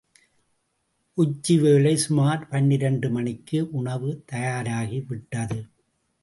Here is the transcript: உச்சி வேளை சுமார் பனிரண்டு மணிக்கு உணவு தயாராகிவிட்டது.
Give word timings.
உச்சி 1.17 1.59
வேளை 1.59 1.97
சுமார் 1.97 2.47
பனிரண்டு 2.47 3.09
மணிக்கு 3.09 3.59
உணவு 3.71 4.23
தயாராகிவிட்டது. 4.31 5.59